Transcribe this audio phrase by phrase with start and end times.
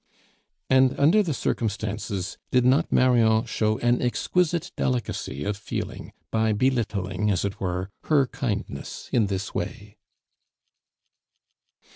[0.67, 7.29] And under the circumstances, did not Marion show an exquisite delicacy of feeling by belittling,
[7.29, 9.97] as it were, her kindness in this way?